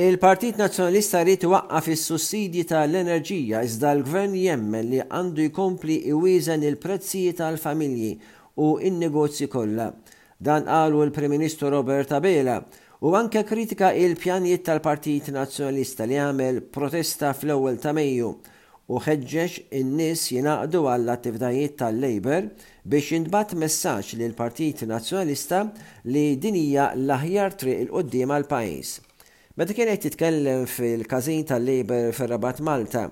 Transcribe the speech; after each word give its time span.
Il-Partit 0.00 0.56
Nazzjonalista 0.56 1.20
rrit 1.20 1.42
waqqa 1.44 1.80
fis 1.84 2.06
sussidji 2.08 2.62
tal-enerġija 2.70 3.58
iżda 3.66 3.90
l-gvern 3.98 4.32
jemmen 4.40 4.86
li 4.94 5.00
għandu 5.06 5.42
jkompli 5.50 5.98
iwiżen 6.14 6.62
il-prezzijiet 6.68 7.36
tal-familji 7.42 8.14
u 8.64 8.68
in-negozji 8.88 9.50
kollha. 9.52 9.90
Dan 10.48 10.64
qalu 10.70 11.02
l-Prim 11.04 11.34
Ministru 11.36 11.68
Robert 11.74 12.14
Abela 12.16 12.54
u 13.00 13.12
anke 13.20 13.42
kritika 13.50 13.90
il-pjanijiet 13.92 14.62
tal-Partit 14.70 15.28
Nazzjonalista 15.36 16.08
li 16.08 16.16
għamel 16.24 16.62
protesta 16.78 17.34
fl-ewwel 17.36 17.76
ta' 17.82 17.92
Mejju 18.00 18.32
u 18.88 19.02
ħeġġeġ 19.04 19.58
in-nies 19.82 20.24
jingħaqdu 20.32 20.84
għall 20.94 21.12
attivitajiet 21.18 21.76
tal-Labor 21.84 22.48
biex 22.88 23.12
jintbat 23.18 23.52
messaġġ 23.66 24.16
lill 24.22 24.36
partit 24.40 24.80
Nazzjonalista 24.94 25.60
li 26.08 26.24
dinija 26.40 26.88
l-aħjar 26.96 27.60
triq 27.60 27.84
il 27.86 27.92
qudiem 27.98 28.32
għal 28.38 28.48
pajjiż. 28.56 28.96
Meta 29.60 29.74
kien 29.76 29.90
qed 29.90 30.00
titkellem 30.00 30.62
fil-każin 30.72 31.42
tal-Labor 31.44 32.14
fir-Rabat 32.16 32.62
Malta, 32.64 33.02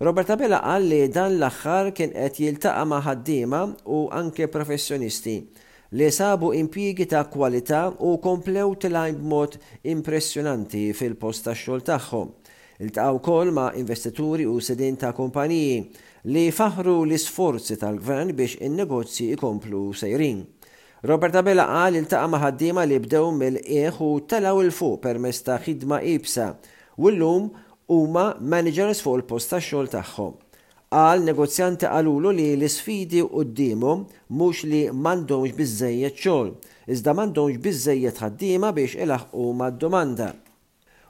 Roberta 0.00 0.32
Bella 0.40 0.56
qal 0.64 0.86
li 0.88 1.00
dan 1.12 1.34
l-aħħar 1.36 1.90
kien 1.98 2.14
qed 2.16 2.38
jiltaqa' 2.46 2.86
ma' 2.88 3.02
ħaddiema 3.04 3.60
u 3.96 3.98
anke 4.20 4.46
professjonisti 4.54 5.34
li 6.00 6.08
sabu 6.16 6.54
impjiegi 6.56 7.04
ta' 7.12 7.26
kwalità 7.34 7.82
u 8.08 8.14
komplew 8.26 8.72
tilajn 8.80 9.18
b'mod 9.20 9.58
impressjonanti 9.92 10.86
fil-post 10.96 11.44
tax-xogħol 11.50 11.84
tagħhom. 11.90 12.32
Iltaqgħu 12.86 13.18
wkoll 13.20 13.52
ma' 13.58 13.68
investituri 13.84 14.48
u 14.48 14.56
sedin 14.70 14.96
ta' 15.04 15.12
kumpaniji 15.20 15.76
li 16.32 16.46
faħru 16.48 16.96
l-isforzi 17.04 17.76
tal-gvern 17.84 18.32
biex 18.40 18.56
in-negozji 18.70 19.34
ikomplu 19.36 19.90
sejrin. 20.00 20.40
Robert 21.02 21.34
Abela 21.34 21.64
qal 21.64 21.94
il 21.96 22.04
ma' 22.28 22.40
ħaddiema 22.44 22.84
li 22.84 22.98
bdew 23.00 23.30
mill-qieħ 23.32 24.00
u 24.04 24.18
talaw 24.28 24.58
il-fuq 24.60 24.98
per 25.00 25.16
ta' 25.42 25.56
ħidma 25.56 26.02
ibsa 26.04 26.50
u 27.00 27.08
llum 27.14 27.46
huma 27.88 28.36
managers 28.40 29.00
fuq 29.00 29.16
il-post 29.16 29.48
tax-xogħol 29.54 29.88
tagħhom. 29.96 30.34
Qal 30.92 31.24
negozjanti 31.24 31.86
qalulu 31.88 32.32
li 32.36 32.50
l-isfidi 32.54 33.24
dimu 33.56 33.92
mhux 34.28 34.64
li 34.68 34.82
m'għandhomx 34.92 35.56
biżejjed 35.56 36.20
xogħol, 36.20 36.52
iżda 36.92 37.16
m'għandhomx 37.16 37.60
biżejjed 37.64 38.16
ħaddiema 38.20 38.74
biex 38.76 39.00
ilaħqu 39.06 39.48
mad-domanda. 39.62 40.34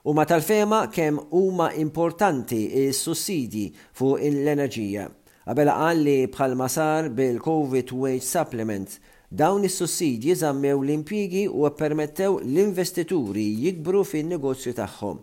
U 0.07 0.15
ma 0.15 0.25
tal-fema 0.25 0.85
kemm 0.87 1.27
huma 1.35 1.73
importanti 1.83 2.63
is-sussidi 2.87 3.73
fuq 3.99 4.23
l-enerġija. 4.23 5.05
Qabel 5.51 5.75
qal 5.81 6.05
li 6.07 6.21
bħalma 6.31 6.69
sar 6.71 7.11
bil-COVID 7.11 7.91
Wage 7.91 8.23
Supplement 8.29 9.01
Dawn 9.33 9.63
is-sussidji 9.63 10.35
żammew 10.37 10.83
l-impjigi 10.83 11.49
u 11.49 11.71
permettew 11.71 12.41
l-investituri 12.43 13.45
jikbru 13.65 14.01
fin-negozju 14.05 14.73
tagħhom 14.75 15.21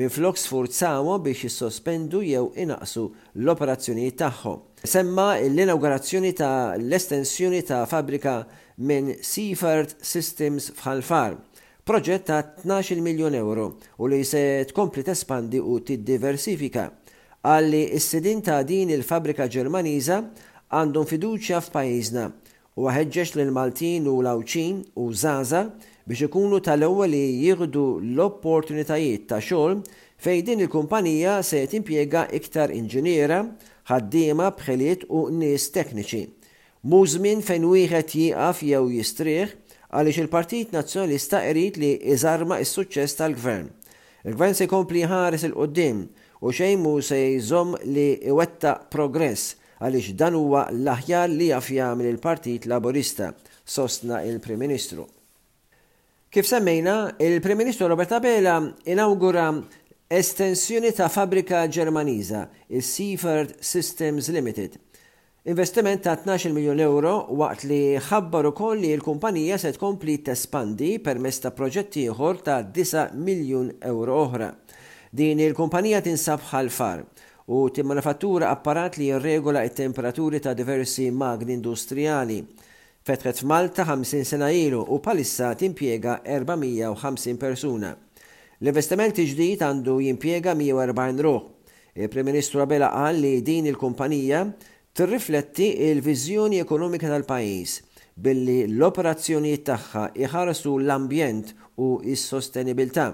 Min 0.00 0.08
flok 0.08 0.38
sfurzawhom 0.40 1.20
biex 1.22 1.42
jissospendu 1.44 2.22
jew 2.24 2.46
inaqsu 2.62 3.02
l-operazzjonijiet 3.36 4.16
tagħhom. 4.22 4.56
Semma 4.84 5.26
l-inaugurazzjoni 5.42 6.30
ta' 6.38 6.72
l-estensjoni 6.78 7.60
ta' 7.66 7.82
fabrika 7.90 8.36
minn 8.78 9.10
Seaford 9.20 9.92
Systems 10.00 10.70
f'Ħalfar, 10.78 11.36
proġett 11.84 12.28
ta' 12.32 12.40
12 12.64 13.02
miljon 13.04 13.34
euro 13.34 13.74
u 13.98 14.06
li 14.08 14.22
se 14.24 14.62
tkompli 14.72 15.02
tespandi 15.04 15.60
u 15.60 15.80
tiddiversifika. 15.82 16.86
Għalli 17.44 17.90
s-sidin 17.98 18.40
ta' 18.46 18.62
din 18.62 18.94
il-fabrika 18.94 19.50
ġermaniża 19.50 20.22
għandhom 20.70 21.10
fiduċja 21.12 21.60
f'pajjiżna 21.66 22.30
u 22.78 22.86
ħeġġeġ 22.94 23.32
l 23.40 23.52
maltin 23.54 24.04
u 24.06 24.16
lawċin 24.22 24.76
u 25.02 25.06
zaza 25.12 25.64
biex 26.06 26.28
ikunu 26.28 26.60
tal-ewwel 26.62 27.10
li 27.10 27.22
jieħdu 27.42 27.84
l-opportunitajiet 28.12 29.24
ta' 29.30 29.40
xogħol 29.42 29.80
fejn 30.22 30.44
din 30.46 30.62
il-kumpanija 30.66 31.34
se 31.46 31.62
timpjega 31.72 32.26
iktar 32.38 32.70
inġiniera, 32.74 33.40
ħaddiema 33.90 34.52
bħeliet 34.58 35.02
u 35.08 35.24
nies 35.34 35.66
tekniċi. 35.74 36.22
Mu 36.86 37.02
żmien 37.08 37.42
fejn 37.44 37.66
wieħed 37.66 38.14
jieqaf 38.16 38.62
jew 38.64 38.86
jistrieħ 38.98 39.56
għaliex 39.90 40.22
il-Partit 40.22 40.74
Nazzjonista 40.74 41.42
qrid 41.48 41.78
li 41.82 41.90
iżarma 42.14 42.60
s-suċċess 42.64 43.18
tal-gvern. 43.18 43.66
Il-gvern 44.24 44.54
se 44.54 44.66
jkompli 44.68 45.02
ħares 45.10 45.46
il-qoddim 45.48 46.04
u 46.44 46.52
xejn 46.54 46.82
mu 46.84 46.94
se 47.02 47.18
jżomm 47.36 47.78
li 47.96 48.10
iwetta 48.30 48.76
progress 48.92 49.56
għaliex 49.84 50.14
dan 50.20 50.34
huwa 50.36 50.66
l-aħjar 50.74 51.30
li 51.32 51.46
jaf 51.50 51.70
jagħmel 51.72 52.08
il-Partit 52.12 52.66
Laburista, 52.68 53.30
sostna 53.64 54.20
il-Prim 54.28 54.60
Ministru. 54.60 55.06
Kif 56.30 56.46
semmejna, 56.46 57.16
il-Prim 57.18 57.58
Ministru 57.58 57.88
Roberta 57.90 58.20
Bela 58.22 58.58
inaugura 58.84 59.48
estensjoni 60.10 60.92
ta' 60.94 61.08
fabrika 61.10 61.64
Ġermaniża, 61.66 62.44
il-Seaford 62.74 63.58
Systems 63.64 64.30
Limited, 64.34 64.78
Investiment 65.48 66.02
ta' 66.04 66.18
12 66.20 66.50
miljon 66.52 66.76
euro 66.84 67.14
waqt 67.40 67.62
li 67.64 67.76
ħabbar 68.10 68.50
ukoll 68.50 68.82
li 68.84 68.90
l-kumpanija 68.98 69.56
se 69.62 69.70
tkompli 69.72 70.18
tespandi 70.26 70.90
permezz 71.00 71.40
ta' 71.46 71.52
proġetti 71.56 72.02
ieħor 72.10 72.42
ta' 72.44 72.58
9 72.76 73.06
miljun 73.24 73.70
euro 73.88 74.18
oħra. 74.26 74.50
Din 75.16 75.40
il-kumpanija 75.46 76.02
tinsab 76.04 76.44
ħalfar. 76.50 77.00
far 77.00 77.06
u 77.52 77.66
timmanifattura 77.74 78.46
apparat 78.54 78.94
li 78.96 79.08
jirregola 79.10 79.64
it-temperaturi 79.66 80.38
ta' 80.38 80.54
diversi 80.54 81.08
magni 81.10 81.52
industrijali. 81.56 82.44
Fetħet 83.02 83.40
f'Malta 83.42 83.82
50 83.88 84.22
sena 84.22 84.52
ilu 84.54 84.84
u 84.94 85.00
palissa 85.02 85.48
timpiega 85.54 86.20
450 86.22 87.36
persuna. 87.42 87.90
l 88.60 88.66
investimenti 88.68 89.24
ġdid 89.32 89.64
għandu 89.66 89.96
jimpiega 90.06 90.54
140 90.54 91.22
ruħ. 91.26 91.40
Il-Prim 91.96 92.26
Ministru 92.30 92.60
Abela 92.62 92.92
qal 92.94 93.18
li 93.18 93.42
din 93.42 93.66
il-kumpanija 93.66 94.44
tirrifletti 94.94 95.72
il-viżjoni 95.90 96.60
ekonomika 96.62 97.08
tal-pajis 97.10 97.80
billi 98.14 98.68
l-operazzjonijiet 98.68 99.66
tagħha 99.66 100.04
iħarsu 100.22 100.78
l-ambjent 100.84 101.56
u 101.82 101.98
s-sostenibilta' 102.14 103.10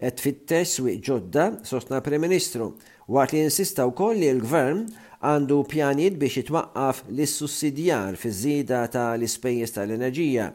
et 0.00 0.20
fit-tess 0.22 0.78
wiq 0.84 1.00
ġodda 1.08 1.44
sostna 1.66 1.98
Prem-Ministru 2.04 2.70
waqt 3.10 3.32
li 3.34 3.40
insista 3.42 3.86
wkoll 3.88 4.20
li 4.20 4.28
l-Gvern 4.36 4.84
għandu 5.26 5.56
pjanijiet 5.72 6.18
biex 6.20 6.36
jitwaqqaf 6.42 7.00
l 7.10 7.26
sussidjar 7.26 8.18
fiż-żieda 8.20 8.84
tal-ispejjeż 8.94 9.72
tal-enerġija. 9.74 10.50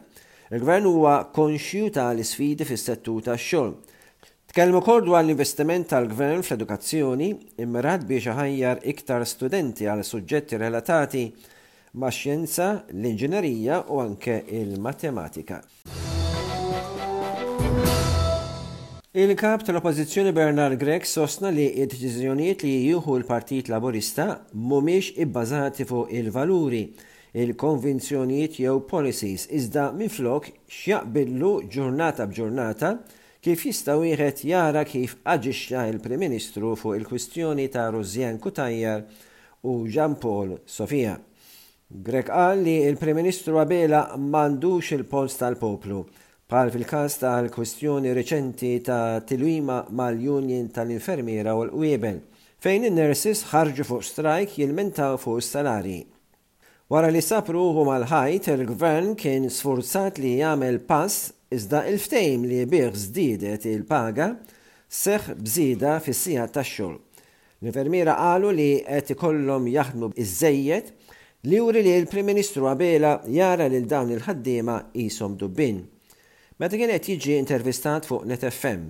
Il-Gvern 0.54 0.88
huwa 0.88 1.16
konxju 1.36 1.90
l 1.92 2.22
isfidi 2.24 2.64
fis-settur 2.64 3.20
tax-xogħol. 3.28 3.74
Tkellmu 4.54 4.80
wkoll 4.80 5.04
dwar 5.10 5.24
l-investiment 5.24 5.90
tal-Gvern 5.92 6.40
fl-edukazzjoni 6.46 7.28
immirat 7.60 8.06
biex 8.08 8.32
ħajjar 8.38 8.80
iktar 8.94 9.26
studenti 9.28 9.84
għal 9.84 10.06
suġġetti 10.08 10.56
relatati 10.62 11.26
ma' 12.00 12.10
xjenza, 12.10 12.80
l-inġinerija 12.94 13.82
u 13.92 14.00
anke 14.02 14.40
il-matematika. 14.56 15.60
Il-kap 19.16 19.62
tal-oppozizjoni 19.62 20.32
Bernard 20.34 20.74
Grek 20.80 21.04
sostna 21.06 21.46
li 21.54 21.68
id-deċiżjonijiet 21.84 22.64
li 22.66 22.72
juhu 22.88 23.20
l-Partit 23.20 23.68
Laburista 23.70 24.24
mhumiex 24.58 25.12
ibbażati 25.22 25.84
fuq 25.86 26.10
il-valuri, 26.18 26.80
il-konvinzjonijiet 27.42 28.58
jew 28.64 28.80
policies 28.90 29.44
iżda 29.58 29.84
miflok 30.00 30.48
x'jaqbillu 30.78 31.52
ġurnata 31.76 32.26
b'ġurnata 32.32 32.90
kif 33.46 33.62
jista' 33.68 33.94
wieħed 34.02 34.42
jara 34.50 34.82
kif 34.90 35.14
aġixxa 35.36 35.86
il-Prim 35.92 36.24
Ministru 36.26 36.74
fuq 36.82 36.98
il-kwistjoni 36.98 37.68
ta' 37.76 37.86
Rozjan 37.94 38.42
Kutajjar 38.42 39.06
u 39.62 39.76
Jean 39.86 40.18
Paul 40.24 40.56
Sofia. 40.66 41.14
Grek 41.86 42.32
qal 42.34 42.66
li 42.66 42.80
il-Prim 42.90 43.22
Ministru 43.22 43.62
għabela 43.62 44.08
m'għandux 44.18 44.94
il-post 44.98 45.44
tal-poplu. 45.46 46.02
il 46.02 46.02
pols 46.02 46.02
tal 46.02 46.02
poplu 46.02 46.22
Pal 46.52 46.68
fil-kas 46.68 47.14
tal-kwestjoni 47.22 48.10
reċenti 48.16 48.74
ta' 48.84 49.16
tilwima 49.24 49.78
mal-Union 49.96 50.66
tal-Infermiera 50.76 51.54
u 51.56 51.62
l 51.64 51.70
webel 51.80 52.18
fejn 52.60 52.84
in-nurses 52.90 53.40
ħarġu 53.48 53.86
fuq 53.88 54.04
strajk 54.10 54.58
jilmentaw 54.60 55.16
fuq 55.22 55.40
salari. 55.46 56.02
Wara 56.92 57.08
li 57.08 57.22
sapru 57.24 57.62
huma 57.70 57.94
mal 57.94 58.04
ħajt 58.10 58.50
il-gvern 58.58 59.14
kien 59.22 59.48
sforzat 59.48 60.20
li 60.20 60.34
jagħmel 60.42 60.82
pass 60.90 61.30
iżda 61.48 61.80
il-ftejm 61.94 62.44
li 62.50 62.60
bieħ 62.74 62.92
żdiedet 63.06 63.64
il-paga 63.72 64.28
seħ 65.00 65.32
bżida 65.40 65.94
fis-sija 66.04 66.44
tax-xogħol. 66.58 66.94
L-infermiera 67.64 68.18
qalu 68.20 68.52
li 68.60 68.68
qed 68.84 69.14
ikollhom 69.16 69.72
jaħdmu 69.78 70.12
iż 70.20 70.36
li 70.52 71.56
juri 71.56 71.80
li 71.86 71.96
l-Prim 72.02 72.28
Ministru 72.34 72.68
Abela 72.68 73.16
jara 73.32 73.64
l 73.64 73.80
dawn 73.88 74.12
il-ħaddiema 74.18 74.76
qishom 74.92 75.40
dubbin. 75.40 75.80
Meta 76.62 76.78
kien 76.78 76.90
qed 76.92 77.06
jiġi 77.10 77.32
intervistat 77.34 78.04
fuq 78.06 78.28
NetFM, 78.30 78.84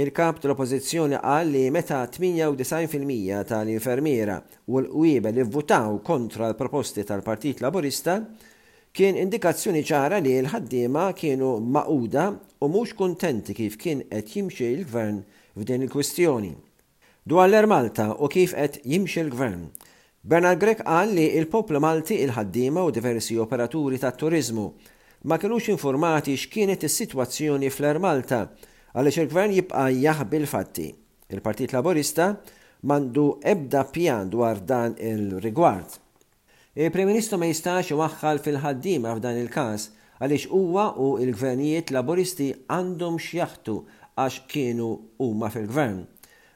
il-kap 0.00 0.38
tal-oppożizzjoni 0.40 1.18
qal 1.20 1.50
li 1.52 1.64
meta 1.74 1.98
98% 2.08 3.42
tal-infermiera 3.50 4.38
u 4.72 4.80
l-qwieba 4.80 5.28
li 5.36 5.44
vvutaw 5.44 5.98
kontra 6.06 6.48
l-proposti 6.48 7.04
tal-Partit 7.04 7.60
Laburista 7.60 8.14
kien 8.96 9.20
indikazzjoni 9.20 9.82
ċara 9.90 10.22
li 10.24 10.32
l-ħaddiema 10.46 11.04
kienu 11.18 11.50
maquda 11.76 12.24
u 12.64 12.72
mhux 12.72 12.96
kuntenti 12.96 13.52
kif 13.60 13.76
kien 13.84 14.00
qed 14.08 14.32
jimxi 14.32 14.70
l-gvern 14.78 15.20
f'din 15.60 15.84
il-kwistjoni. 15.84 16.54
Dwar 17.28 17.50
l-Malta 17.52 18.14
u 18.16 18.32
kif 18.32 18.56
qed 18.56 18.80
jimxi 18.80 19.26
l-gvern. 19.28 19.68
Bernard 20.24 20.64
Grek 20.64 20.80
qal 20.88 21.12
li 21.20 21.28
il-poplu 21.36 21.84
Malti 21.84 22.22
il-ħaddiema 22.24 22.80
u 22.80 22.88
diversi 22.96 23.36
operaturi 23.44 24.00
tat-turizmu 24.00 24.68
ma 25.26 25.38
kellux 25.38 25.68
informati 25.68 26.34
x'kienet 26.36 26.82
is-sitwazzjoni 26.84 27.70
fl-Er 27.72 27.96
Malta 27.96 28.42
għaliex 28.92 29.16
il-gvern 29.22 29.52
jibqa' 29.56 29.84
jaħbil 29.96 30.42
fatti. 30.50 30.90
Il-Partit 31.32 31.72
Laborista 31.72 32.26
mandu 32.84 33.38
ebda 33.40 33.86
pjan 33.88 34.28
dwar 34.28 34.60
dan 34.68 34.92
il-rigward. 35.00 35.94
Il-Prim 36.76 37.08
Ministru 37.08 37.38
ma 37.40 37.48
jistax 37.48 37.94
waħħal 37.96 38.42
fil-ħaddima 38.44 39.14
f'dan 39.16 39.38
il-każ 39.46 39.86
għaliex 40.20 40.52
huwa 40.58 40.84
u 41.00 41.08
il-gvernijiet 41.24 41.94
laboristi 41.96 42.50
għandhom 42.76 43.16
x'jaħtu 43.16 43.78
għax 44.20 44.44
kienu 44.52 44.90
huma 45.24 45.48
fil-gvern. 45.56 46.04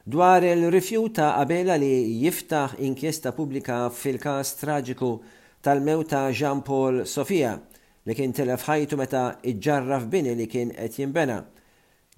Dwar 0.05 0.45
il-rifjuta 0.45 1.31
qabela 1.39 1.81
li 1.81 1.95
jiftaħ 2.21 2.77
inkjesta 2.91 3.33
pubblika 3.33 3.81
fil-każ 3.89 4.53
traġiku 4.61 5.15
tal-mewta 5.65 6.27
Jean-Paul 6.29 7.07
Sofia 7.09 7.57
li 8.09 8.15
kien 8.17 8.33
telef 8.33 8.63
ħajtu 8.65 8.97
meta 8.97 9.23
iġġarraf 9.51 10.07
bini 10.13 10.33
li 10.39 10.47
kien 10.49 10.71
qed 10.73 10.95
jinbena. 10.97 11.43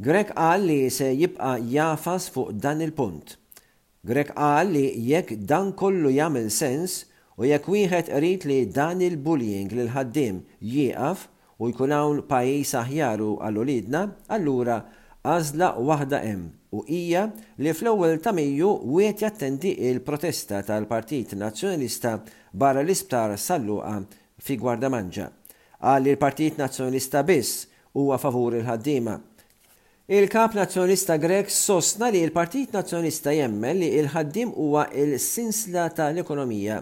Grek 0.06 0.28
qal 0.38 0.62
li 0.70 0.76
se 0.94 1.08
jibqa' 1.18 1.56
jafas 1.74 2.28
fuq 2.32 2.52
dan 2.64 2.80
il-punt. 2.86 3.34
Grek 4.06 4.30
qal 4.36 4.70
li 4.72 4.84
jekk 5.10 5.34
dan 5.50 5.72
kollu 5.80 6.12
jagħmel 6.14 6.46
sens 6.54 7.00
u 7.36 7.48
jekk 7.50 7.66
wieħed 7.74 8.10
qrid 8.14 8.46
li 8.50 8.58
dan 8.76 9.02
il-bullying 9.06 9.74
lil 9.76 9.90
ħaddiem 9.96 10.38
jieqaf 10.74 11.26
u 11.60 11.72
jkun 11.72 11.92
hawn 11.96 12.22
pajjiż 12.30 12.76
aħjar 12.84 13.26
u 13.26 13.32
ulidna 13.64 14.04
allura 14.38 14.78
għażla 15.26 15.72
waħda 15.90 16.22
hemm 16.28 16.46
u 16.78 16.84
hija 16.86 17.24
li 17.58 17.74
fl-ewwel 17.74 18.16
ta' 18.24 18.32
Mejju 18.38 18.70
wieħed 18.96 19.26
jattendi 19.26 19.74
il-protesta 19.90 20.62
tal-Partit 20.70 21.34
Nazzjonalista 21.36 22.14
barra 22.54 22.86
l-isptar 22.86 23.34
salluqa 23.36 23.98
fi 24.40 24.54
Gwardamanġa 24.56 25.30
għal 25.80 26.04
li 26.04 26.10
l-Partit 26.14 26.58
Nazjonista 26.60 27.22
biss 27.24 27.62
huwa 27.96 28.18
favur 28.20 28.56
il-ħaddima. 28.58 29.14
Il-Kap 30.10 30.56
Nazjonista 30.58 31.16
Grek 31.22 31.48
sostna 31.50 32.10
li 32.12 32.20
l-Partit 32.26 32.74
Nazjonista 32.76 33.32
jemmen 33.32 33.78
li 33.80 33.88
il-ħaddim 34.00 34.52
huwa 34.60 34.84
il-sinsla 34.92 35.86
tal-ekonomija 35.96 36.80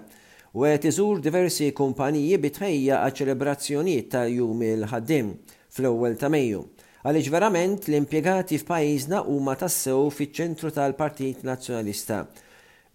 u 0.59 0.65
għet 0.67 0.89
iżur 0.91 1.21
diversi 1.23 1.69
kumpaniji 1.77 2.41
bitħejja 2.47 3.03
għal 3.05 3.17
ċelebrazzjonijiet 3.21 4.09
ta' 4.15 4.25
jum 4.33 4.65
il-ħaddim 4.67 5.31
fl-ewwel 5.77 6.19
ta' 6.19 6.33
Mejju 6.33 6.65
għaliex 7.07 7.31
verament 7.37 7.87
l-impjegati 7.93 8.59
f'pajjiżna 8.59 9.23
huma 9.31 9.55
tassew 9.61 10.09
fiċ-ċentru 10.11 10.73
tal-Partit 10.75 11.45
Nazzjonalista. 11.47 12.25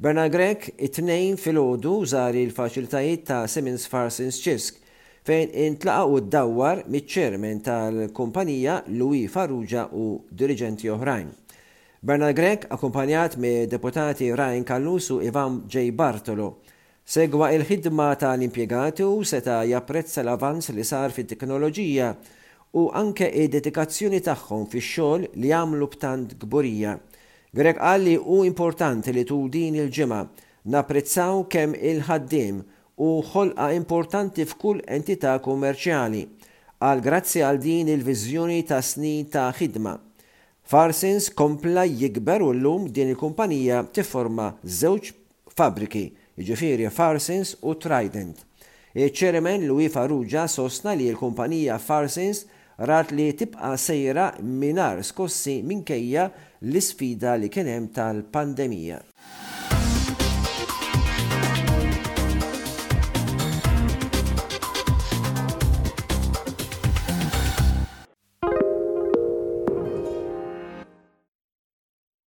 Bernard 0.04 0.34
Grek 0.34 0.74
it-tnejn 0.76 1.38
fil-ħodu 1.40 1.96
zari 2.18 2.44
l-faċilitajiet 2.50 3.28
ta' 3.32 3.46
Simmons 3.48 3.88
Farsins 3.88 4.42
Ċisk 4.44 4.82
fejn 5.24 5.50
intlaqa 5.64 6.04
u 6.12 6.20
ddawwar 6.20 6.82
miċ-ċermen 6.92 7.62
tal-kumpanija 7.64 8.82
Louis 8.92 9.30
Farrugia 9.32 9.86
u 9.96 10.18
dirigenti 10.32 10.90
oħrajn. 10.92 11.30
Bernard 12.04 12.36
Grek 12.36 12.66
akkumpanjat 12.76 13.38
me 13.40 13.64
deputati 13.72 14.28
Ryan 14.36 14.66
Kallus 14.68 15.08
u 15.16 15.22
Ivan 15.24 15.62
J. 15.72 15.92
Bartolo. 15.96 16.50
Segwa 17.06 17.50
il-ħidma 17.56 18.10
tal-impiegati 18.20 19.04
u 19.08 19.24
seta 19.28 19.62
japprezza 19.68 20.22
l-avans 20.26 20.74
li 20.76 20.84
sar 20.84 21.12
fit 21.16 21.30
teknoloġija 21.32 22.10
u 22.76 22.90
anke 22.96 23.28
id-dedikazzjoni 23.32 24.20
tagħhom 24.28 24.68
fix-xogħol 24.72 25.28
li 25.40 25.54
jagħmlu 25.56 25.88
b'tant 25.94 26.36
gburija. 26.44 26.98
Grek 27.56 27.80
qal 27.80 28.04
li 28.08 28.18
importanti 28.20 29.14
li 29.16 29.24
tu 29.30 29.40
din 29.48 29.80
il-ġimgħa 29.80 30.22
napprezzaw 30.76 31.48
kemm 31.52 31.80
il 31.80 32.04
ħaddim 32.10 32.62
u 33.04 33.10
ħolqa 33.30 33.66
importanti 33.76 34.44
f'kull 34.48 34.80
entità 34.96 35.34
kummerċjali 35.44 36.20
għal 36.88 37.02
grazzi 37.04 37.42
għal 37.44 37.58
din 37.64 37.90
il-vizjoni 37.94 38.60
ta' 38.70 38.78
snin 38.90 39.26
ta' 39.34 39.50
ħidma. 39.58 39.94
Farsins 40.72 41.26
kompla 41.36 41.84
jikber 41.88 42.44
u 42.46 42.52
l-lum 42.56 42.86
din 42.96 43.12
il-kumpanija 43.14 43.82
tifforma 43.98 44.46
żewġ 44.80 45.10
fabriki, 45.58 46.04
ġifiri 46.48 46.88
Farsins 46.96 47.54
u 47.62 47.76
Trident. 47.80 48.36
Iċ-ċeremen 48.96 49.64
Louis 49.68 49.92
Farrugia 49.92 50.46
sostna 50.52 50.96
li 50.96 51.08
l-kumpanija 51.12 51.80
Farsins 51.84 52.44
rat 52.90 53.12
li 53.16 53.28
tibqa 53.38 53.74
sejra 53.78 54.30
minar 54.64 55.04
skossi 55.08 55.60
minkejja 55.68 56.30
l-sfida 56.68 57.36
li 57.42 57.50
kienem 57.52 57.90
tal-pandemija. 57.96 59.02